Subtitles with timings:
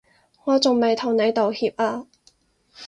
[0.45, 2.07] 我仲未同你道歉啊